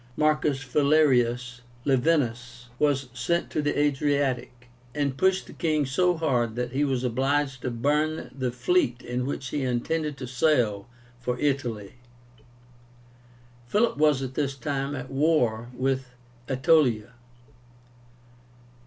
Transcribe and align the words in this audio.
Marcus 0.17 0.63
Valerius 0.63 1.61
Laevinus 1.85 2.69
was 2.79 3.09
sent 3.13 3.51
to 3.51 3.61
the 3.61 3.77
Adriatic, 3.79 4.67
and 4.95 5.15
pushed 5.15 5.45
the 5.45 5.53
king 5.53 5.85
so 5.85 6.17
hard 6.17 6.55
that 6.55 6.71
he 6.71 6.83
was 6.83 7.03
obliged 7.03 7.61
to 7.61 7.69
burn 7.69 8.31
the 8.35 8.51
fleet 8.51 9.03
in 9.03 9.27
which 9.27 9.49
he 9.49 9.61
intended 9.61 10.17
to 10.17 10.25
sail 10.25 10.87
for 11.19 11.37
Italy. 11.37 11.97
Philip 13.67 13.95
was 13.95 14.23
at 14.23 14.33
this 14.33 14.55
time 14.55 14.95
at 14.95 15.11
war 15.11 15.69
with 15.77 16.07
Aetolia. 16.49 17.13